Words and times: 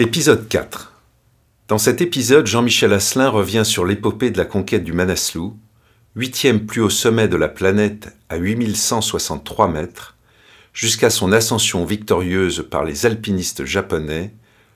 Épisode 0.00 0.46
4 0.46 0.92
Dans 1.66 1.76
cet 1.76 2.00
épisode, 2.00 2.46
Jean-Michel 2.46 2.92
Asselin 2.92 3.30
revient 3.30 3.64
sur 3.64 3.84
l'épopée 3.84 4.30
de 4.30 4.38
la 4.38 4.44
conquête 4.44 4.84
du 4.84 4.92
Manaslu, 4.92 5.50
huitième 6.14 6.66
plus 6.66 6.80
haut 6.80 6.88
sommet 6.88 7.26
de 7.26 7.36
la 7.36 7.48
planète 7.48 8.16
à 8.28 8.36
8163 8.36 9.66
mètres, 9.66 10.16
jusqu'à 10.72 11.10
son 11.10 11.32
ascension 11.32 11.84
victorieuse 11.84 12.64
par 12.70 12.84
les 12.84 13.06
alpinistes 13.06 13.64
japonais 13.64 14.32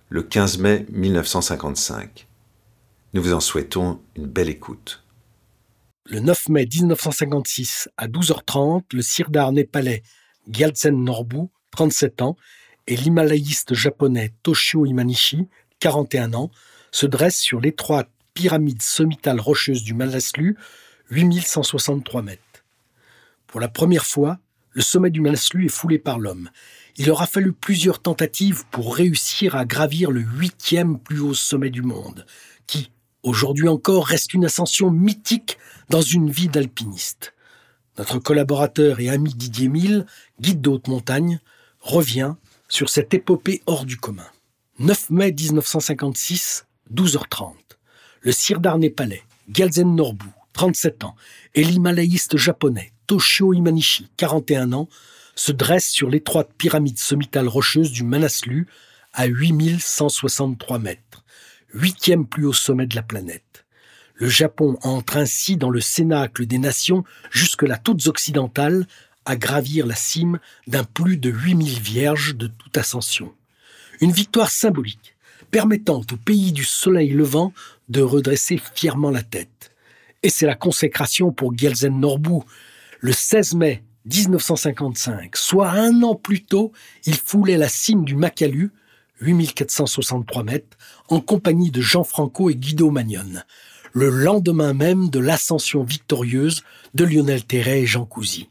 le 0.09 0.25
15 0.25 0.59
mai 0.59 0.87
1955. 0.91 2.27
Nous 3.15 3.23
vous 3.23 3.33
en 3.33 3.39
souhaitons 3.39 4.01
une 4.17 4.27
belle 4.27 4.49
écoute. 4.49 5.05
Le 6.07 6.19
9 6.19 6.49
mai 6.49 6.67
1956, 6.67 7.89
à 7.97 8.09
12h30, 8.09 8.87
le 8.93 9.03
sirdar 9.03 9.53
népalais 9.53 10.03
Gyaltsen 10.51 10.97
Norbu, 10.97 11.49
37 11.71 12.23
ans, 12.23 12.37
et 12.87 12.97
l'himalayiste 12.97 13.75
japonais 13.75 14.33
Toshio 14.43 14.87
Imanishi, 14.87 15.49
41 15.81 16.35
ans, 16.35 16.51
se 16.91 17.07
dresse 17.07 17.39
sur 17.39 17.61
l'étroite 17.61 18.11
pyramide 18.35 18.83
sommitale 18.83 19.41
rocheuse 19.41 19.83
du 19.83 19.95
Manaslu, 19.95 20.57
8163 21.11 22.23
mètres. 22.23 22.43
Pour 23.47 23.61
la 23.61 23.69
première 23.69 24.07
fois, 24.07 24.39
le 24.71 24.83
sommet 24.83 25.11
du 25.11 25.21
Manaslu 25.21 25.67
est 25.67 25.69
foulé 25.69 25.99
par 25.99 26.19
l'homme. 26.19 26.51
Il 26.97 27.11
aura 27.11 27.27
fallu 27.27 27.53
plusieurs 27.53 28.01
tentatives 28.01 28.65
pour 28.71 28.97
réussir 28.97 29.57
à 29.57 29.65
gravir 29.65 30.11
le 30.11 30.21
huitième 30.21 30.99
plus 30.99 31.21
haut 31.21 31.35
sommet 31.35 31.71
du 31.71 31.83
monde, 31.83 32.27
qui, 32.67 32.91
aujourd'hui 33.23 33.69
encore, 33.69 34.07
reste 34.07 34.35
une 34.35 34.45
ascension 34.45 34.91
mythique 34.91 35.59
dans 35.89 36.01
une 36.01 36.31
vie 36.31 36.49
d'alpiniste. 36.49 37.35
Notre 37.99 38.19
collaborateur 38.19 39.01
et 39.01 39.11
ami 39.11 39.35
Didier 39.35 39.69
Mille, 39.69 40.07
guide 40.41 40.63
de 40.63 40.71
haute 40.71 40.89
montagne, 40.89 41.41
revient 41.81 42.35
sur 42.73 42.89
cette 42.89 43.13
épopée 43.13 43.61
hors 43.67 43.85
du 43.85 43.99
commun. 43.99 44.27
9 44.79 45.11
mai 45.11 45.31
1956, 45.31 46.65
12h30. 46.91 47.53
Le 48.23 48.33
sirdar 48.33 48.79
népalais, 48.79 49.23
Gyalzen 49.51 49.95
Norbu, 49.95 50.25
37 50.55 51.05
ans, 51.05 51.15
et 51.55 51.65
l'himalayiste 51.65 52.39
japonais, 52.39 52.95
Toshio 53.07 53.53
Imanishi, 53.53 54.09
41 54.17 54.73
ans, 54.73 54.89
se 55.35 55.53
dressent 55.53 55.91
sur 55.91 56.09
l'étroite 56.09 56.49
pyramide 56.57 56.99
sommitale 56.99 57.47
rocheuse 57.47 57.93
du 57.93 58.05
Manaslu 58.05 58.67
à 59.13 59.27
8163 59.27 60.79
mètres, 60.79 61.25
huitième 61.75 62.27
plus 62.27 62.47
haut 62.47 62.55
sommet 62.55 62.87
de 62.87 62.97
la 62.97 63.03
planète. 63.03 63.67
Le 64.15 64.31
Japon 64.31 64.79
entre 64.83 65.19
ainsi 65.19 65.59
dans 65.59 65.71
le 65.71 65.83
cénacle 65.83 66.47
des 66.47 66.59
nations 66.59 67.05
jusque-là 67.31 67.77
toutes 67.77 68.07
occidentales 68.07 68.87
à 69.25 69.37
gravir 69.37 69.87
la 69.87 69.95
cime 69.95 70.39
d'un 70.67 70.85
plus 70.85 71.17
de 71.17 71.31
8000 71.31 71.81
vierges 71.81 72.35
de 72.35 72.47
toute 72.47 72.77
ascension. 72.77 73.33
Une 74.01 74.13
victoire 74.13 74.51
symbolique, 74.51 75.15
permettant 75.51 76.01
au 76.01 76.17
pays 76.17 76.53
du 76.53 76.65
soleil 76.65 77.11
levant 77.11 77.53
de 77.89 78.01
redresser 78.01 78.61
fièrement 78.75 79.11
la 79.11 79.23
tête. 79.23 79.71
Et 80.23 80.31
c'est 80.31 80.47
la 80.47 80.55
consécration 80.55 81.33
pour 81.33 81.57
Gyalzen 81.57 81.99
Norbu. 82.01 82.41
Le 83.01 83.13
16 83.13 83.55
mai 83.55 83.83
1955, 84.07 85.37
soit 85.37 85.71
un 85.71 86.03
an 86.03 86.15
plus 86.15 86.43
tôt, 86.43 86.73
il 87.05 87.17
foulait 87.17 87.59
la 87.59 87.69
cime 87.69 88.05
du 88.05 88.17
Makalu, 88.17 88.73
8463 89.21 90.43
mètres, 90.43 90.77
en 91.09 91.21
compagnie 91.21 91.71
de 91.71 91.81
Jean 91.81 92.03
Franco 92.03 92.51
et 92.51 92.57
Guido 92.57 92.91
Magnon, 92.91 93.43
le 93.93 94.09
lendemain 94.09 94.73
même 94.73 95.11
de 95.11 95.21
l'ascension 95.21 95.85
victorieuse 95.85 96.65
de 96.95 97.05
Lionel 97.05 97.45
Terret 97.45 97.83
et 97.83 97.87
Jean 97.87 98.05
Cousy 98.05 98.49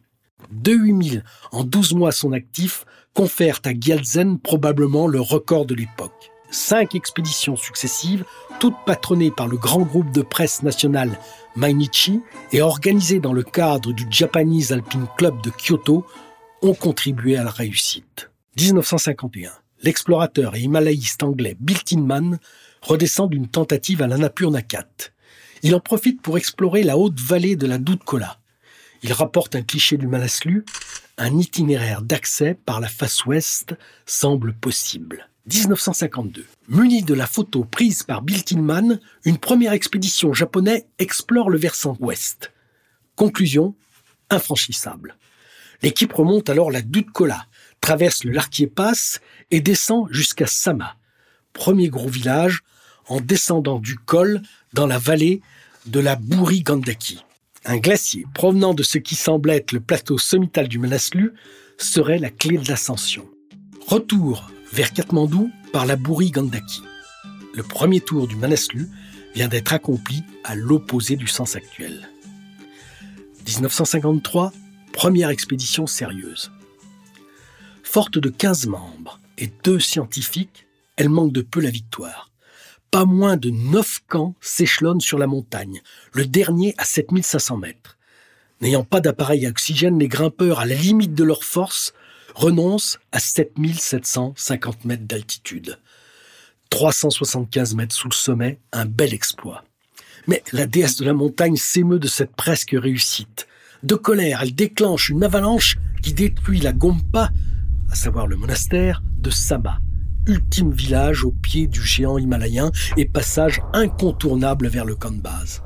de 0.52 0.72
8000 0.72 1.24
en 1.52 1.64
12 1.64 1.94
mois 1.94 2.12
son 2.12 2.32
actif 2.32 2.86
confèrent 3.14 3.60
à 3.66 3.72
Gyalzen 3.74 4.40
probablement 4.40 5.08
le 5.08 5.20
record 5.20 5.66
de 5.66 5.76
l'époque. 5.76 6.32
Cinq 6.50 6.96
expéditions 6.96 7.56
successives, 7.56 8.26
toutes 8.60 8.76
patronnées 8.86 9.32
par 9.32 9.48
le 9.48 9.58
grand 9.58 9.82
groupe 9.82 10.12
de 10.12 10.22
presse 10.22 10.64
national 10.64 11.18
Mainichi 11.56 12.22
et 12.52 12.62
organisées 12.62 13.20
dans 13.20 13.34
le 13.34 13.44
cadre 13.44 13.94
du 13.94 14.06
Japanese 14.10 14.74
Alpine 14.74 15.08
Club 15.18 15.42
de 15.44 15.50
Kyoto, 15.50 16.06
ont 16.62 16.74
contribué 16.74 17.38
à 17.38 17.44
la 17.44 17.52
réussite. 17.52 18.30
1951. 18.60 19.52
L'explorateur 19.84 20.56
et 20.56 20.60
himalayiste 20.60 21.24
anglais 21.24 21.56
Bill 21.60 21.84
Tinman 21.84 22.38
redescend 22.82 23.30
d'une 23.30 23.48
tentative 23.48 24.02
à 24.02 24.08
l'Annapurna 24.08 24.62
4. 24.62 25.14
Il 25.64 25.74
en 25.74 25.80
profite 25.80 26.22
pour 26.22 26.38
explorer 26.38 26.84
la 26.84 26.98
haute 26.98 27.20
vallée 27.20 27.56
de 27.56 27.66
la 27.66 27.78
Kola. 28.06 28.41
Il 29.04 29.14
rapporte 29.14 29.56
un 29.56 29.64
cliché 29.64 29.98
du 29.98 30.08
Manaslu, 30.08 30.64
un 31.18 31.38
itinéraire 31.38 32.02
d'accès 32.02 32.54
par 32.54 32.80
la 32.80 32.88
face 32.88 33.26
ouest 33.26 33.76
semble 34.06 34.54
possible. 34.54 35.28
1952. 35.48 36.46
Muni 36.68 37.02
de 37.02 37.14
la 37.14 37.26
photo 37.26 37.64
prise 37.64 38.04
par 38.04 38.22
Bill 38.22 38.44
Tillman, 38.44 39.00
une 39.26 39.40
première 39.40 39.74
expédition 39.74 40.34
japonaise 40.34 40.86
explore 41.00 41.50
le 41.50 41.58
versant 41.58 41.98
ouest. 42.00 42.52
Conclusion, 43.16 43.76
infranchissable. 44.30 45.18
L'équipe 45.82 46.14
remonte 46.14 46.50
alors 46.50 46.70
la 46.70 46.82
Kola, 47.14 47.48
traverse 47.82 48.24
le 48.24 48.32
Larquier 48.32 48.68
Pass 48.68 49.20
et 49.50 49.62
descend 49.62 50.08
jusqu'à 50.12 50.46
Sama, 50.46 50.96
premier 51.54 51.90
gros 51.90 52.08
village, 52.08 52.62
en 53.08 53.20
descendant 53.20 53.80
du 53.80 53.96
col 53.96 54.42
dans 54.74 54.86
la 54.86 55.00
vallée 55.00 55.42
de 55.88 56.00
la 56.00 56.16
Bouri 56.16 56.62
Gandaki. 56.62 57.26
Un 57.64 57.78
glacier 57.78 58.26
provenant 58.34 58.74
de 58.74 58.82
ce 58.82 58.98
qui 58.98 59.14
semble 59.14 59.52
être 59.52 59.72
le 59.72 59.80
plateau 59.80 60.18
sommital 60.18 60.68
du 60.68 60.80
Manaslu 60.80 61.34
serait 61.78 62.18
la 62.18 62.32
clé 62.32 62.58
de 62.58 62.68
l'ascension. 62.68 63.30
Retour 63.86 64.50
vers 64.74 64.92
Katmandou 64.94 65.52
par 65.72 65.86
la 65.86 65.96
Bouri 65.96 66.32
Gandaki. 66.32 66.82
Le 67.54 67.62
premier 67.62 68.02
tour 68.02 68.28
du 68.28 68.36
Manaslu 68.36 68.88
vient 69.36 69.48
d'être 69.48 69.74
accompli 69.74 70.24
à 70.44 70.56
l'opposé 70.56 71.16
du 71.16 71.28
sens 71.28 71.56
actuel. 71.56 72.10
1953, 73.48 74.52
première 74.92 75.30
expédition 75.30 75.86
sérieuse. 75.86 76.52
Forte 77.84 78.18
de 78.18 78.30
15 78.30 78.68
membres 78.68 79.20
et 79.38 79.52
deux 79.64 79.80
scientifiques, 79.80 80.66
elle 80.96 81.10
manque 81.10 81.34
de 81.34 81.42
peu 81.42 81.60
la 81.60 81.70
victoire 81.70 82.31
pas 82.92 83.06
moins 83.06 83.38
de 83.38 83.50
neuf 83.50 84.02
camps 84.08 84.36
s'échelonnent 84.42 85.02
sur 85.02 85.18
la 85.18 85.26
montagne, 85.26 85.82
le 86.12 86.26
dernier 86.26 86.76
à 86.78 86.84
7500 86.84 87.58
mètres. 87.58 87.98
N'ayant 88.60 88.84
pas 88.84 89.00
d'appareil 89.00 89.46
à 89.46 89.50
oxygène, 89.50 89.98
les 89.98 90.10
grimpeurs, 90.10 90.60
à 90.60 90.66
la 90.66 90.76
limite 90.76 91.16
de 91.16 91.24
leur 91.24 91.44
force, 91.46 91.94
renoncent 92.36 93.00
à 93.12 93.20
7750 93.20 94.86
mètres 94.86 95.06
d'altitude. 95.06 95.80
375 96.70 97.76
mètres 97.76 97.96
sous 97.96 98.10
le 98.10 98.14
sommet, 98.14 98.60
un 98.74 98.86
bel 98.86 99.14
exploit. 99.14 99.64
Mais 100.28 100.44
la 100.52 100.68
déesse 100.68 100.98
de 100.98 101.06
la 101.06 101.14
montagne 101.14 101.56
s'émeut 101.56 102.00
de 102.00 102.08
cette 102.08 102.36
presque 102.36 102.76
réussite. 102.78 103.48
De 103.84 103.96
colère, 103.96 104.42
elle 104.44 104.54
déclenche 104.54 105.10
une 105.10 105.24
avalanche 105.24 105.78
qui 106.04 106.14
détruit 106.14 106.60
la 106.60 106.74
Gompa, 106.74 107.32
à 107.90 107.96
savoir 107.96 108.28
le 108.28 108.36
monastère, 108.36 109.02
de 109.18 109.30
Sama 109.30 109.80
ultime 110.28 110.72
village 110.72 111.24
au 111.24 111.32
pied 111.32 111.68
du 111.68 111.82
géant 111.82 112.18
himalayen 112.18 112.72
et 112.98 113.06
passage 113.06 113.62
incontournable 113.74 114.68
vers 114.68 114.86
le 114.86 114.96
camp 114.96 115.12
de 115.12 115.22
base. 115.22 115.62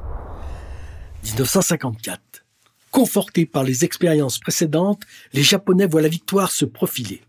1954. 1.24 2.22
Confortés 2.92 3.46
par 3.46 3.64
les 3.64 3.84
expériences 3.84 4.40
précédentes, 4.40 5.04
les 5.34 5.44
Japonais 5.44 5.88
voient 5.88 6.02
la 6.02 6.08
victoire 6.08 6.52
se 6.52 6.66
profiler. 6.66 7.22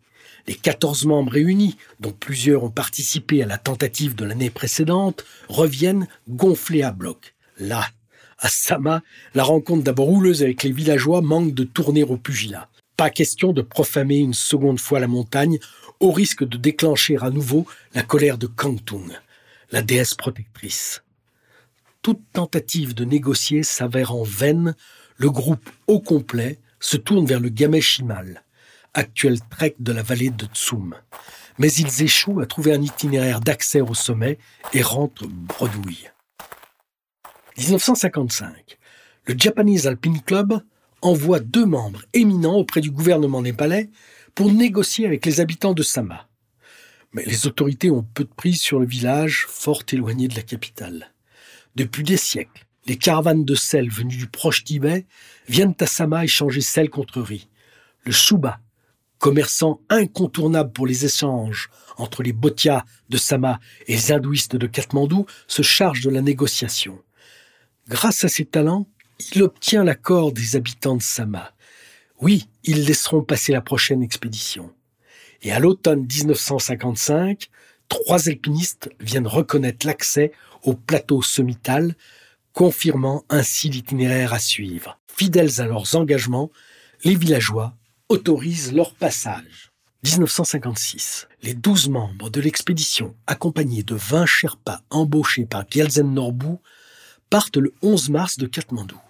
Les 0.47 0.55
14 0.55 1.07
membres 1.07 1.33
réunis, 1.33 1.77
dont 1.99 2.13
plusieurs 2.13 2.63
ont 2.63 2.71
participé 2.71 3.43
à 3.43 3.47
la 3.47 3.59
tentative 3.59 4.15
de 4.15 4.25
l'année 4.25 4.51
précédente, 4.51 5.25
reviennent 5.49 6.07
gonflés 6.29 6.85
à 6.85 6.93
bloc. 6.93 7.35
Là, 7.59 7.85
à 8.39 8.49
Sama, 8.49 9.03
la 9.35 9.43
rencontre 9.43 9.83
d'abord 9.83 10.11
houleuse 10.11 10.43
avec 10.43 10.63
les 10.63 10.71
villageois 10.71 11.21
manque 11.21 11.53
de 11.55 11.65
tourner 11.65 12.05
au 12.05 12.17
pugilat. 12.17 12.69
Pas 12.97 13.11
question 13.11 13.53
de 13.53 13.63
profamer 13.63 14.19
une 14.19 14.35
seconde 14.35 14.79
fois 14.79 15.01
la 15.01 15.09
montagne 15.09 15.59
au 16.01 16.11
risque 16.11 16.45
de 16.45 16.57
déclencher 16.57 17.17
à 17.21 17.31
nouveau 17.31 17.67
la 17.95 18.03
colère 18.03 18.39
de 18.39 18.47
Kangtung, 18.47 19.11
la 19.71 19.83
déesse 19.83 20.15
protectrice. 20.15 21.03
Toute 22.03 22.23
tentative 22.33 22.95
de 22.95 23.05
négocier 23.05 23.63
s'avère 23.63 24.15
en 24.15 24.23
vaine, 24.23 24.75
le 25.17 25.31
groupe 25.31 25.69
au 25.87 26.01
complet 26.01 26.59
se 26.79 26.97
tourne 26.97 27.27
vers 27.27 27.41
le 27.41 27.49
Gameshimal, 27.49 28.45
actuel 28.95 29.41
trek 29.51 29.77
de 29.79 29.93
la 29.93 30.03
vallée 30.03 30.31
de 30.31 30.47
Tsum. 30.47 30.95
mais 31.59 31.73
ils 31.73 32.03
échouent 32.03 32.41
à 32.41 32.47
trouver 32.47 32.75
un 32.75 32.83
itinéraire 32.83 33.41
d'accès 33.41 33.81
au 33.81 33.95
sommet 33.95 34.39
et 34.73 34.83
rentrent 34.83 35.27
bredouille. 35.27 36.11
1955. 37.57 38.79
Le 39.25 39.35
Japanese 39.37 39.87
Alpine 39.87 40.21
Club 40.21 40.61
envoie 41.01 41.41
deux 41.41 41.65
membres 41.65 42.03
éminents 42.13 42.57
auprès 42.57 42.81
du 42.81 42.91
gouvernement 42.91 43.43
népalais 43.43 43.91
pour 44.37 44.53
négocier 44.53 45.07
avec 45.07 45.25
les 45.25 45.41
habitants 45.41 45.73
de 45.73 45.83
Sama. 45.83 46.29
Mais 47.13 47.25
les 47.25 47.47
autorités 47.47 47.91
ont 47.91 48.03
peu 48.03 48.23
de 48.23 48.33
prise 48.37 48.61
sur 48.61 48.79
le 48.79 48.87
village 48.87 49.47
fort 49.49 49.83
éloigné 49.91 50.29
de 50.29 50.37
la 50.37 50.43
capitale. 50.43 51.11
Depuis 51.75 52.03
des 52.03 52.19
siècles, 52.19 52.67
les 52.85 52.99
caravanes 52.99 53.47
de 53.47 53.55
sel 53.55 53.91
venues 53.91 54.19
du 54.19 54.27
proche 54.27 54.63
Tibet 54.63 55.07
viennent 55.49 55.75
à 55.81 55.87
Sama 55.87 56.23
échanger 56.23 56.61
sel 56.61 56.91
contre 56.91 57.23
riz. 57.23 57.49
Le 58.05 58.13
Shuba, 58.13 58.61
commerçant 59.19 59.81
incontournable 59.89 60.73
pour 60.73 60.87
les 60.87 61.07
échanges 61.07 61.71
entre 61.97 62.23
les 62.23 62.35
Bhotias 62.35 62.85
de 63.09 63.17
Sama 63.17 63.59
et 63.87 63.95
les 63.95 64.13
hindouistes 64.13 64.57
de 64.57 64.67
Katmandou, 64.67 65.25
se 65.49 65.63
charge 65.63 66.03
de 66.03 66.11
la 66.11 66.21
négociation. 66.21 67.03
Grâce 67.89 68.23
à 68.23 68.29
ses 68.29 68.45
talents, 68.45 68.87
il 69.35 69.43
obtient 69.43 69.83
l'accord 69.83 70.33
des 70.33 70.57
habitants 70.57 70.97
de 70.97 71.03
Sama. 71.03 71.56
Oui, 72.21 72.49
ils 72.65 72.85
laisseront 72.85 73.23
passer 73.23 73.53
la 73.53 73.61
prochaine 73.61 74.03
expédition. 74.03 74.73
Et 75.43 75.53
à 75.53 75.59
l'automne 75.59 76.07
1955, 76.07 77.49
trois 77.89 78.29
alpinistes 78.29 78.91
viennent 79.01 79.27
reconnaître 79.27 79.87
l'accès 79.87 80.33
au 80.63 80.75
plateau 80.75 81.21
sommital, 81.23 81.95
confirmant 82.53 83.25
ainsi 83.29 83.69
l'itinéraire 83.69 84.33
à 84.33 84.39
suivre. 84.39 84.99
Fidèles 85.09 85.61
à 85.61 85.67
leurs 85.67 85.95
engagements, 85.95 86.51
les 87.05 87.15
villageois 87.15 87.75
autorisent 88.09 88.73
leur 88.73 88.95
passage. 88.95 89.73
1956. 90.05 91.29
Les 91.43 91.55
douze 91.55 91.89
membres 91.89 92.31
de 92.31 92.41
l'expédition, 92.41 93.15
accompagnés 93.27 93.83
de 93.83 93.95
20 93.95 94.25
Sherpas 94.27 94.81
embauchés 94.91 95.47
par 95.47 95.65
Gyaltsen 95.69 96.15
Norbu, 96.15 96.57
partent 97.29 97.57
le 97.57 97.75
11 97.83 98.11
mars 98.11 98.39
de 98.39 98.47
Katmandou. 98.47 99.01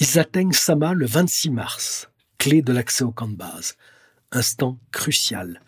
Ils 0.00 0.18
atteignent 0.18 0.52
Sama 0.52 0.94
le 0.94 1.06
26 1.06 1.50
mars, 1.50 2.08
de 2.46 2.72
l'accès 2.72 3.04
au 3.04 3.10
camp 3.10 3.28
de 3.28 3.36
base. 3.36 3.76
Instant 4.32 4.78
crucial. 4.92 5.60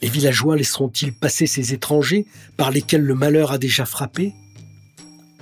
Les 0.00 0.08
villageois 0.08 0.56
laisseront-ils 0.56 1.12
passer 1.12 1.46
ces 1.46 1.72
étrangers 1.72 2.26
par 2.56 2.70
lesquels 2.70 3.02
le 3.02 3.14
malheur 3.14 3.52
a 3.52 3.58
déjà 3.58 3.84
frappé? 3.84 4.32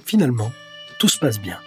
Finalement, 0.04 0.52
tout 0.98 1.08
se 1.08 1.18
passe 1.18 1.40
bien, 1.40 1.58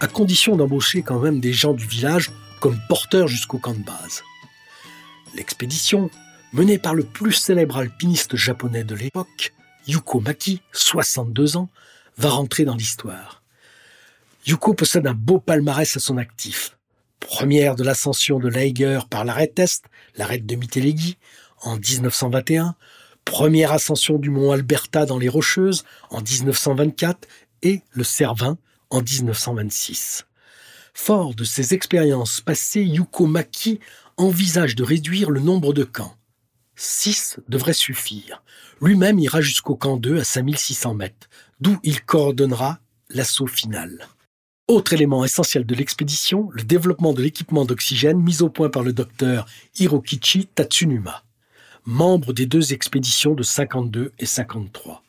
à 0.00 0.08
condition 0.08 0.56
d'embaucher 0.56 1.02
quand 1.02 1.20
même 1.20 1.40
des 1.40 1.52
gens 1.52 1.74
du 1.74 1.86
village 1.86 2.30
comme 2.60 2.78
porteurs 2.88 3.28
jusqu'au 3.28 3.58
camp 3.58 3.74
de 3.74 3.84
base. 3.84 4.22
L'expédition, 5.34 6.10
menée 6.52 6.78
par 6.78 6.94
le 6.94 7.04
plus 7.04 7.32
célèbre 7.32 7.76
alpiniste 7.76 8.36
japonais 8.36 8.84
de 8.84 8.94
l'époque, 8.94 9.54
Yuko 9.86 10.20
Maki, 10.20 10.60
62 10.72 11.56
ans, 11.56 11.68
va 12.16 12.30
rentrer 12.30 12.64
dans 12.64 12.74
l'histoire. 12.74 13.42
Yuko 14.46 14.74
possède 14.74 15.06
un 15.06 15.14
beau 15.14 15.38
palmarès 15.38 15.96
à 15.96 16.00
son 16.00 16.16
actif. 16.16 16.77
Première 17.20 17.76
de 17.76 17.84
l'ascension 17.84 18.38
de 18.38 18.48
l'Eiger 18.48 19.00
par 19.10 19.24
l'arête 19.24 19.58
Est, 19.58 19.84
l'arête 20.16 20.46
de 20.46 20.56
Mitelegi, 20.56 21.18
en 21.62 21.76
1921, 21.76 22.74
première 23.24 23.72
ascension 23.72 24.18
du 24.18 24.30
mont 24.30 24.52
Alberta 24.52 25.04
dans 25.04 25.18
les 25.18 25.28
Rocheuses 25.28 25.84
en 26.10 26.20
1924 26.20 27.28
et 27.62 27.82
le 27.90 28.04
Cervin 28.04 28.56
en 28.90 29.02
1926. 29.02 30.26
Fort 30.94 31.34
de 31.34 31.44
ces 31.44 31.74
expériences 31.74 32.40
passées, 32.40 32.82
Yuko 32.82 33.26
Maki 33.26 33.80
envisage 34.16 34.74
de 34.74 34.82
réduire 34.82 35.30
le 35.30 35.40
nombre 35.40 35.72
de 35.72 35.84
camps. 35.84 36.16
Six 36.74 37.38
devraient 37.48 37.72
suffire. 37.72 38.42
Lui-même 38.80 39.18
ira 39.18 39.40
jusqu'au 39.40 39.76
camp 39.76 39.96
2 39.96 40.20
à 40.20 40.24
5600 40.24 40.94
mètres, 40.94 41.28
d'où 41.60 41.78
il 41.82 42.02
coordonnera 42.04 42.78
l'assaut 43.10 43.46
final. 43.46 44.08
Autre 44.68 44.92
élément 44.92 45.24
essentiel 45.24 45.64
de 45.64 45.74
l'expédition, 45.74 46.50
le 46.52 46.62
développement 46.62 47.14
de 47.14 47.22
l'équipement 47.22 47.64
d'oxygène 47.64 48.20
mis 48.20 48.42
au 48.42 48.50
point 48.50 48.68
par 48.68 48.82
le 48.82 48.92
docteur 48.92 49.46
Hirokichi 49.78 50.44
Tatsunuma, 50.44 51.24
membre 51.86 52.34
des 52.34 52.44
deux 52.44 52.74
expéditions 52.74 53.34
de 53.34 53.42
52 53.42 54.12
et 54.18 54.26
53. 54.26 55.02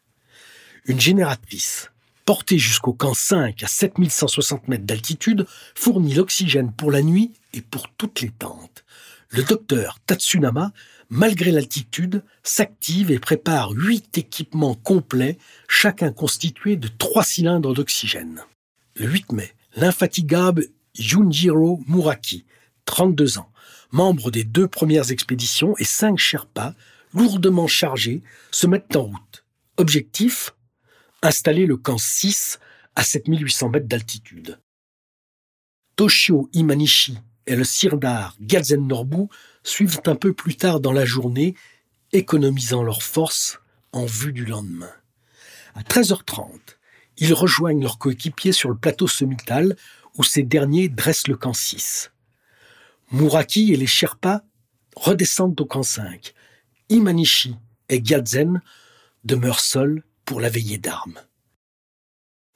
Une 0.85 1.01
génératrice, 1.01 1.91
portée 2.23 2.57
jusqu'au 2.57 2.93
camp 2.93 3.13
5 3.13 3.61
à 3.61 3.67
7160 3.67 4.69
mètres 4.69 4.85
d'altitude, 4.85 5.45
fournit 5.75 6.13
l'oxygène 6.13 6.71
pour 6.71 6.89
la 6.89 7.01
nuit 7.01 7.33
et 7.51 7.61
pour 7.61 7.89
toutes 7.97 8.21
les 8.21 8.31
tentes. 8.31 8.85
Le 9.27 9.43
docteur 9.43 9.99
Tatsunama, 10.05 10.71
malgré 11.09 11.51
l'altitude, 11.51 12.23
s'active 12.43 13.11
et 13.11 13.19
prépare 13.19 13.71
huit 13.71 14.17
équipements 14.17 14.75
complets, 14.75 15.37
chacun 15.67 16.13
constitué 16.13 16.77
de 16.77 16.87
trois 16.87 17.25
cylindres 17.25 17.73
d'oxygène. 17.73 18.41
Le 18.99 19.07
8 19.07 19.31
mai, 19.31 19.53
l'infatigable 19.77 20.65
Junjiro 20.93 21.79
Muraki, 21.87 22.45
32 22.83 23.37
ans, 23.37 23.49
membre 23.91 24.29
des 24.29 24.43
deux 24.43 24.67
premières 24.67 25.11
expéditions 25.11 25.73
et 25.77 25.85
cinq 25.85 26.17
Sherpas, 26.17 26.73
lourdement 27.13 27.67
chargés, 27.67 28.21
se 28.51 28.67
mettent 28.67 28.97
en 28.97 29.03
route. 29.03 29.45
Objectif 29.77 30.53
Installer 31.21 31.65
le 31.65 31.77
camp 31.77 31.97
6 31.97 32.59
à 32.95 33.03
7800 33.03 33.69
mètres 33.69 33.87
d'altitude. 33.87 34.59
Toshio 35.95 36.49
Imanishi 36.51 37.17
et 37.47 37.55
le 37.55 37.63
sirdar 37.63 38.35
Galzen 38.41 38.85
Norbu 38.85 39.27
suivent 39.63 40.01
un 40.07 40.15
peu 40.15 40.33
plus 40.33 40.57
tard 40.57 40.81
dans 40.81 40.93
la 40.93 41.05
journée, 41.05 41.55
économisant 42.11 42.83
leurs 42.83 43.03
forces 43.03 43.59
en 43.93 44.05
vue 44.05 44.33
du 44.33 44.43
lendemain. 44.43 44.91
À 45.75 45.83
13h30, 45.83 46.59
ils 47.19 47.33
rejoignent 47.33 47.81
leurs 47.81 47.97
coéquipiers 47.97 48.53
sur 48.53 48.69
le 48.69 48.77
plateau 48.77 49.07
sommital 49.07 49.75
où 50.17 50.23
ces 50.23 50.43
derniers 50.43 50.89
dressent 50.89 51.27
le 51.27 51.37
camp 51.37 51.53
6. 51.53 52.11
Muraki 53.11 53.73
et 53.73 53.77
les 53.77 53.87
Sherpas 53.87 54.41
redescendent 54.95 55.59
au 55.59 55.65
camp 55.65 55.83
5. 55.83 56.33
Imanishi 56.89 57.55
et 57.89 58.03
Gyaltsen 58.03 58.61
demeurent 59.23 59.59
seuls 59.59 60.03
pour 60.25 60.39
la 60.39 60.49
veillée 60.49 60.77
d'armes. 60.77 61.19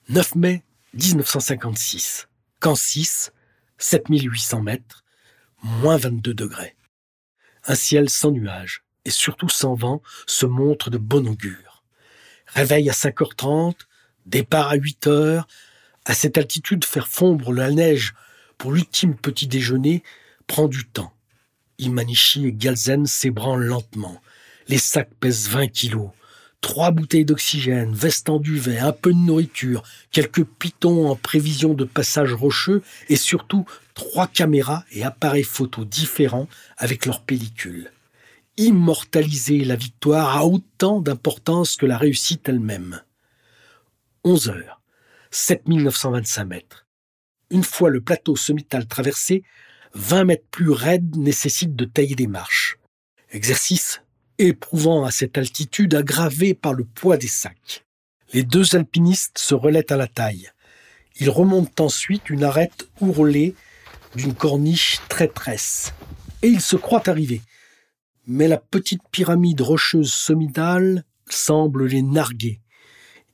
9 0.10 0.36
mai 0.36 0.64
1956. 0.94 2.28
Camp 2.60 2.76
6, 2.76 3.32
7800 3.78 4.62
mètres, 4.62 5.04
moins 5.62 5.98
22 5.98 6.34
degrés. 6.34 6.76
Un 7.66 7.76
ciel 7.76 8.10
sans 8.10 8.32
nuages 8.32 8.84
et 9.06 9.10
surtout 9.10 9.50
sans 9.50 9.76
vent 9.76 10.02
se 10.28 10.46
montre 10.46 10.90
de 10.90 10.98
bon 10.98 11.28
augure. 11.28 11.84
Réveil 12.48 12.90
à 12.90 12.94
5h30, 12.94 13.76
Départ 14.26 14.70
à 14.70 14.76
8 14.76 15.08
heures. 15.08 15.48
À 16.06 16.14
cette 16.14 16.38
altitude, 16.38 16.86
faire 16.86 17.08
fondre 17.08 17.52
la 17.52 17.72
neige 17.72 18.14
pour 18.58 18.72
l'ultime 18.72 19.16
petit 19.16 19.48
déjeuner 19.48 20.04
prend 20.48 20.68
du 20.68 20.86
temps. 20.86 21.14
Imanishi 21.80 22.48
et 22.48 22.54
Galzen 22.54 23.06
s'ébranlent 23.06 23.66
lentement. 23.66 24.22
Les 24.68 24.78
sacs 24.78 25.14
pèsent 25.20 25.50
20 25.50 25.68
kilos. 25.68 26.10
Trois 26.62 26.92
bouteilles 26.92 27.26
d'oxygène, 27.26 27.94
veste 27.94 28.30
en 28.30 28.40
duvet, 28.40 28.80
un 28.80 28.94
peu 28.94 29.12
de 29.12 29.18
nourriture, 29.18 29.84
quelques 30.12 30.46
pitons 30.46 31.10
en 31.10 31.16
prévision 31.18 31.74
de 31.74 31.84
passage 31.84 32.32
rocheux 32.34 32.82
et 33.10 33.18
surtout 33.18 33.66
trois 33.96 34.28
caméras 34.28 34.86
et 34.92 35.04
appareils 35.04 35.44
photo 35.44 35.84
différents 35.84 36.48
avec 36.78 37.06
leurs 37.06 37.22
pellicules. 37.22 37.92
Immortaliser 38.56 39.66
la 39.66 39.76
victoire 39.76 40.38
a 40.38 40.46
autant 40.46 41.02
d'importance 41.02 41.76
que 41.76 41.86
la 41.86 41.98
réussite 41.98 42.48
elle-même. 42.48 43.02
11 44.26 44.50
heures, 44.50 44.82
7925 45.32 46.46
mètres. 46.46 46.88
Une 47.50 47.64
fois 47.64 47.90
le 47.90 48.00
plateau 48.00 48.38
sommital 48.38 48.88
traversé, 48.88 49.44
20 49.96 50.24
mètres 50.24 50.48
plus 50.50 50.70
raide 50.70 51.18
nécessite 51.18 51.76
de 51.76 51.84
tailler 51.84 52.16
des 52.16 52.28
marches. 52.28 52.78
Exercice 53.32 54.02
éprouvant 54.38 55.04
à 55.04 55.12
cette 55.12 55.38
altitude 55.38 55.94
aggravé 55.94 56.54
par 56.54 56.74
le 56.74 56.86
poids 56.86 57.18
des 57.18 57.28
sacs. 57.28 57.84
Les 58.32 58.44
deux 58.44 58.76
alpinistes 58.76 59.38
se 59.38 59.56
relaient 59.56 59.92
à 59.92 59.98
la 59.98 60.08
taille. 60.08 60.50
Ils 61.20 61.30
remontent 61.30 61.84
ensuite 61.84 62.30
une 62.30 62.46
arête 62.46 62.88
ourlée 63.02 63.56
d'une 64.16 64.34
corniche 64.34 65.02
traîtresse. 65.10 65.94
Et 66.42 66.48
ils 66.48 66.62
se 66.62 66.78
croient 66.78 67.10
arrivés. 67.10 67.42
Mais 68.26 68.48
la 68.48 68.58
petite 68.58 69.04
pyramide 69.12 69.60
rocheuse 69.60 70.14
sommitale 70.14 71.04
semble 71.30 71.88
les 71.88 72.02
narguer 72.02 72.63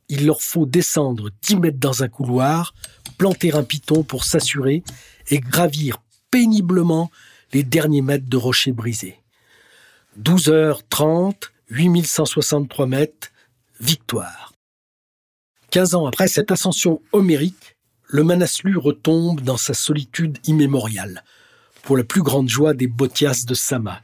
il 0.10 0.26
leur 0.26 0.42
faut 0.42 0.66
descendre 0.66 1.30
10 1.44 1.56
mètres 1.58 1.80
dans 1.80 2.04
un 2.04 2.10
couloir, 2.10 2.74
planter 3.18 3.54
un 3.54 3.64
piton 3.64 4.04
pour 4.04 4.26
s'assurer 4.26 4.84
et 5.30 5.40
gravir 5.40 6.00
péniblement 6.32 7.12
les 7.54 7.64
derniers 7.64 8.02
mètres 8.02 8.28
de 8.28 8.38
rochers 8.38 8.72
brisés. 8.72 9.20
12h30, 10.20 11.50
8163 11.70 12.88
mètres, 12.88 13.30
victoire. 13.80 14.54
15 15.72 15.96
ans 15.96 16.08
après 16.08 16.28
cette 16.28 16.52
ascension 16.52 17.02
homérique, 17.12 17.76
le 18.08 18.24
Manaslu 18.24 18.78
retombe 18.78 19.42
dans 19.42 19.58
sa 19.58 19.76
solitude 19.76 20.40
immémoriale, 20.46 21.24
pour 21.84 21.96
la 21.96 22.04
plus 22.04 22.24
grande 22.24 22.50
joie 22.50 22.74
des 22.74 22.88
Botias 22.88 23.44
de 23.48 23.54
Sama. 23.54 24.02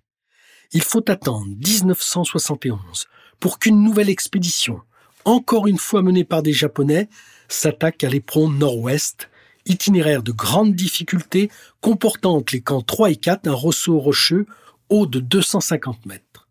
Il 0.72 0.84
faut 0.84 1.10
attendre 1.10 1.48
1971 1.48 3.06
pour 3.40 3.58
qu'une 3.58 3.84
nouvelle 3.84 4.10
expédition, 4.10 4.82
encore 5.26 5.68
une 5.68 5.78
fois 5.78 6.02
menée 6.02 6.24
par 6.24 6.44
des 6.44 6.54
Japonais, 6.54 7.10
s'attaque 7.48 8.04
à 8.04 8.10
l'éperon 8.10 8.48
nord-ouest, 8.50 9.30
itinéraire 9.66 10.24
de 10.24 10.32
grande 10.32 10.76
difficulté 10.76 11.50
comportant 11.82 12.38
entre 12.38 12.54
les 12.54 12.62
camps 12.62 12.82
3 12.82 13.12
et 13.12 13.16
4 13.16 13.48
un 13.48 13.54
ressaut 13.54 14.00
rocheux 14.00 14.46
haut 14.90 15.08
de 15.08 15.20
250 15.20 16.06
mètres. 16.06 16.48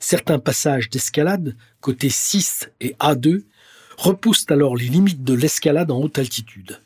Certains 0.00 0.38
passages 0.38 0.90
d'escalade, 0.90 1.56
côté 1.80 2.10
6 2.10 2.70
et 2.80 2.94
A2, 3.00 3.44
repoussent 3.96 4.46
alors 4.50 4.76
les 4.76 4.88
limites 4.88 5.24
de 5.24 5.34
l'escalade 5.34 5.90
en 5.90 6.00
haute 6.00 6.18
altitude. 6.18 6.80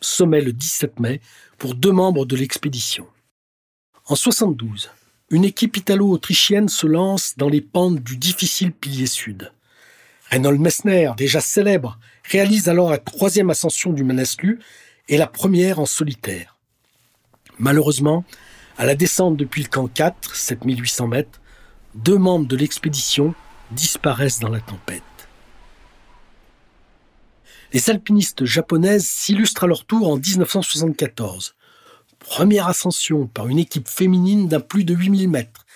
Sommet 0.00 0.40
le 0.40 0.52
17 0.52 0.98
mai 1.00 1.20
pour 1.58 1.74
deux 1.74 1.92
membres 1.92 2.26
de 2.26 2.36
l'expédition. 2.36 3.06
En 4.06 4.16
72, 4.16 4.90
une 5.30 5.44
équipe 5.44 5.76
italo-autrichienne 5.76 6.68
se 6.68 6.86
lance 6.86 7.36
dans 7.36 7.48
les 7.48 7.60
pentes 7.60 8.00
du 8.00 8.16
difficile 8.16 8.72
pilier 8.72 9.06
sud. 9.06 9.52
Reynold 10.30 10.60
Messner, 10.60 11.10
déjà 11.16 11.40
célèbre, 11.40 11.98
réalise 12.30 12.68
alors 12.68 12.90
la 12.90 12.98
troisième 12.98 13.50
ascension 13.50 13.92
du 13.92 14.04
Manaslu 14.04 14.60
et 15.08 15.16
la 15.16 15.26
première 15.26 15.80
en 15.80 15.86
solitaire. 15.86 16.56
Malheureusement, 17.58 18.24
à 18.78 18.86
la 18.86 18.94
descente 18.94 19.36
depuis 19.36 19.62
le 19.62 19.68
camp 19.68 19.88
4, 19.88 20.36
7800 20.36 21.08
mètres, 21.08 21.40
deux 21.96 22.16
membres 22.16 22.46
de 22.46 22.56
l'expédition 22.56 23.34
disparaissent 23.72 24.38
dans 24.38 24.48
la 24.48 24.60
tempête. 24.60 25.02
Les 27.72 27.90
alpinistes 27.90 28.44
japonaises 28.44 29.06
s'illustrent 29.06 29.64
à 29.64 29.66
leur 29.66 29.84
tour 29.84 30.08
en 30.08 30.16
1974. 30.16 31.54
Première 32.20 32.68
ascension 32.68 33.26
par 33.26 33.48
une 33.48 33.58
équipe 33.58 33.88
féminine 33.88 34.46
d'un 34.46 34.60
plus 34.60 34.84
de 34.84 34.94
8000 34.94 35.28
mètres. 35.28 35.66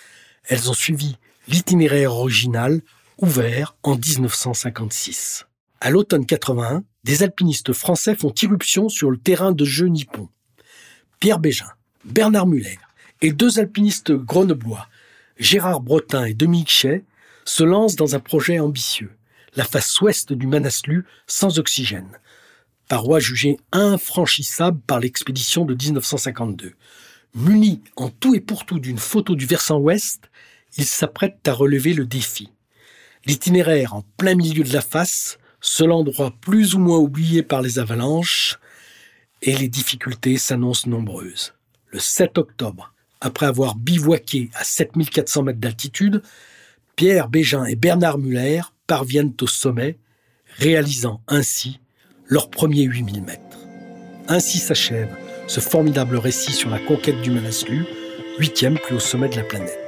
Elles 0.45 0.69
ont 0.69 0.73
suivi 0.73 1.17
l'itinéraire 1.47 2.13
original 2.13 2.81
ouvert 3.17 3.75
en 3.83 3.95
1956. 3.95 5.45
À 5.81 5.89
l'automne 5.89 6.25
81, 6.25 6.83
des 7.03 7.23
alpinistes 7.23 7.73
français 7.73 8.15
font 8.15 8.33
irruption 8.41 8.89
sur 8.89 9.11
le 9.11 9.17
terrain 9.17 9.51
de 9.51 9.65
jeu 9.65 9.87
nippon. 9.87 10.29
Pierre 11.19 11.39
Bégin, 11.39 11.69
Bernard 12.03 12.47
Muller 12.47 12.79
et 13.21 13.31
deux 13.31 13.59
alpinistes 13.59 14.11
grenoblois, 14.11 14.87
Gérard 15.37 15.81
Bretin 15.81 16.25
et 16.25 16.33
Dominique 16.33 16.71
Chay, 16.71 17.03
se 17.45 17.63
lancent 17.63 17.95
dans 17.95 18.15
un 18.15 18.19
projet 18.19 18.59
ambitieux, 18.59 19.11
la 19.55 19.63
face 19.63 20.01
ouest 20.01 20.33
du 20.33 20.47
Manaslu 20.47 21.05
sans 21.27 21.59
oxygène, 21.59 22.19
paroi 22.87 23.19
jugée 23.19 23.57
infranchissable 23.71 24.79
par 24.87 24.99
l'expédition 24.99 25.65
de 25.65 25.75
1952. 25.75 26.73
Munis 27.35 27.81
en 27.95 28.09
tout 28.09 28.33
et 28.33 28.39
pour 28.39 28.65
tout 28.65 28.79
d'une 28.79 28.97
photo 28.97 29.35
du 29.35 29.45
versant 29.45 29.77
ouest, 29.77 30.29
ils 30.77 30.85
s'apprêtent 30.85 31.47
à 31.47 31.53
relever 31.53 31.93
le 31.93 32.05
défi. 32.05 32.49
L'itinéraire 33.25 33.95
en 33.95 34.03
plein 34.17 34.35
milieu 34.35 34.63
de 34.63 34.73
la 34.73 34.81
face, 34.81 35.37
seul 35.59 35.91
endroit 35.91 36.33
plus 36.41 36.75
ou 36.75 36.79
moins 36.79 36.99
oublié 36.99 37.41
par 37.41 37.61
les 37.61 37.79
avalanches, 37.79 38.59
et 39.41 39.55
les 39.55 39.67
difficultés 39.67 40.37
s'annoncent 40.37 40.89
nombreuses. 40.89 41.53
Le 41.87 41.99
7 41.99 42.37
octobre, 42.37 42.93
après 43.21 43.45
avoir 43.45 43.75
bivouaqué 43.75 44.49
à 44.53 44.63
7400 44.63 45.43
mètres 45.43 45.59
d'altitude, 45.59 46.21
Pierre 46.95 47.29
Bégin 47.29 47.65
et 47.65 47.75
Bernard 47.75 48.17
Muller 48.17 48.61
parviennent 48.87 49.33
au 49.41 49.47
sommet, 49.47 49.97
réalisant 50.57 51.21
ainsi 51.27 51.79
leurs 52.27 52.49
premiers 52.49 52.83
8000 52.83 53.23
mètres. 53.23 53.41
Ainsi 54.27 54.59
s'achève 54.59 55.15
ce 55.47 55.59
formidable 55.59 56.17
récit 56.17 56.53
sur 56.53 56.69
la 56.69 56.79
conquête 56.79 57.21
du 57.21 57.31
Manaslu, 57.31 57.85
huitième 58.39 58.79
plus 58.79 58.95
haut 58.95 58.99
sommet 58.99 59.29
de 59.29 59.35
la 59.35 59.43
planète. 59.43 59.84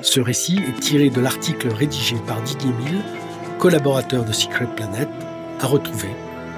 Ce 0.00 0.20
récit 0.20 0.58
est 0.58 0.78
tiré 0.78 1.10
de 1.10 1.20
l'article 1.20 1.68
rédigé 1.68 2.16
par 2.26 2.40
Didier 2.42 2.70
Mille, 2.70 3.02
collaborateur 3.58 4.24
de 4.24 4.32
Secret 4.32 4.68
Planet, 4.76 5.08
à 5.60 5.66
retrouver, 5.66 6.10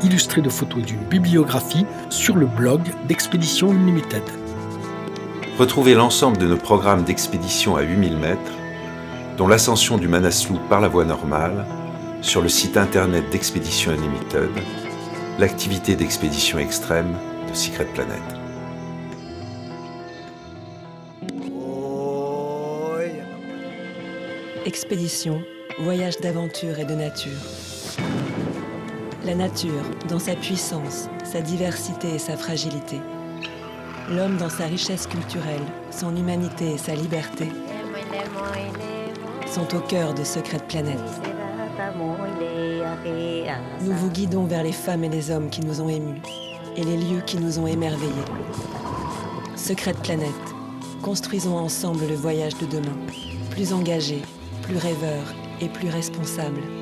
illustré 0.03 0.43
de 0.43 0.51
photos 0.51 0.85
d'une 0.85 1.05
bibliographie 1.05 1.87
sur 2.11 2.37
le 2.37 2.45
blog 2.45 2.83
d'Expédition 3.09 3.71
Unlimited. 3.71 4.23
Retrouvez 5.59 5.95
l'ensemble 5.95 6.37
de 6.37 6.47
nos 6.47 6.59
programmes 6.59 7.05
d'expédition 7.05 7.77
à 7.77 7.83
8000 7.83 8.19
mètres, 8.19 8.53
dont 9.39 9.49
l'ascension 9.49 9.97
du 9.97 10.07
Manaslu 10.07 10.57
par 10.69 10.83
la 10.83 10.89
voie 10.89 11.07
normale, 11.07 11.65
sur 12.21 12.43
le 12.43 12.51
site 12.51 12.77
internet 12.77 13.25
d'Expédition 13.31 13.93
Unlimited, 13.93 14.51
l'activité 15.39 15.97
d'expédition 15.97 16.59
extrême 16.59 17.17
de 17.49 17.55
Secret 17.55 17.87
Planet. 17.95 18.40
Expédition, 24.67 25.43
voyage 25.79 26.19
d'aventure 26.19 26.79
et 26.79 26.85
de 26.85 26.93
nature. 26.93 27.33
La 29.25 29.35
nature, 29.35 29.83
dans 30.11 30.19
sa 30.19 30.35
puissance, 30.35 31.09
sa 31.25 31.41
diversité 31.41 32.15
et 32.15 32.19
sa 32.19 32.37
fragilité. 32.37 32.99
L'homme 34.11 34.37
dans 34.37 34.51
sa 34.51 34.67
richesse 34.67 35.07
culturelle, 35.07 35.65
son 35.91 36.15
humanité 36.15 36.75
et 36.75 36.79
sa 36.79 36.95
liberté 36.95 37.47
sont 39.47 39.75
au 39.75 39.81
cœur 39.81 40.13
de 40.13 40.25
Secret 40.25 40.61
Planet. 40.69 40.99
Nous 43.81 43.93
vous 43.93 44.11
guidons 44.11 44.45
vers 44.45 44.63
les 44.63 44.73
femmes 44.73 45.05
et 45.05 45.09
les 45.09 45.31
hommes 45.31 45.49
qui 45.49 45.63
nous 45.63 45.81
ont 45.81 45.89
émus 45.89 46.21
et 46.77 46.85
les 46.85 46.99
lieux 46.99 47.23
qui 47.25 47.39
nous 47.39 47.59
ont 47.59 47.67
émerveillés. 47.67 48.13
Secret 49.57 49.95
Planet, 49.95 50.29
construisons 51.03 51.57
ensemble 51.57 52.07
le 52.07 52.15
voyage 52.15 52.57
de 52.59 52.67
demain, 52.67 52.97
plus 53.51 53.73
engagé, 53.73 54.21
plus 54.71 54.79
rêveur 54.79 55.35
et 55.61 55.69
plus 55.69 55.89
responsable. 55.89 56.80